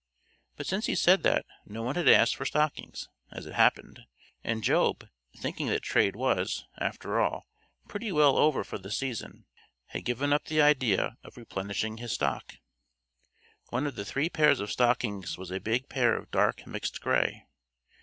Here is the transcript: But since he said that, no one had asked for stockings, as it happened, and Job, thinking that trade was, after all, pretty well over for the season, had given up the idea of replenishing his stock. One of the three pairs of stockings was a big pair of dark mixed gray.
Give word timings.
But 0.55 0.65
since 0.65 0.87
he 0.87 0.95
said 0.95 1.21
that, 1.21 1.45
no 1.63 1.83
one 1.83 1.93
had 1.95 2.07
asked 2.09 2.35
for 2.35 2.43
stockings, 2.45 3.07
as 3.31 3.45
it 3.45 3.53
happened, 3.53 3.99
and 4.43 4.63
Job, 4.63 5.07
thinking 5.37 5.67
that 5.67 5.83
trade 5.83 6.15
was, 6.15 6.65
after 6.79 7.19
all, 7.21 7.45
pretty 7.87 8.11
well 8.11 8.35
over 8.35 8.63
for 8.63 8.79
the 8.79 8.89
season, 8.89 9.45
had 9.89 10.03
given 10.03 10.33
up 10.33 10.45
the 10.45 10.59
idea 10.59 11.19
of 11.23 11.37
replenishing 11.37 11.97
his 11.97 12.13
stock. 12.13 12.55
One 13.69 13.85
of 13.85 13.93
the 13.93 14.03
three 14.03 14.27
pairs 14.27 14.59
of 14.59 14.71
stockings 14.71 15.37
was 15.37 15.51
a 15.51 15.59
big 15.59 15.87
pair 15.87 16.17
of 16.17 16.31
dark 16.31 16.65
mixed 16.65 16.99
gray. 16.99 17.45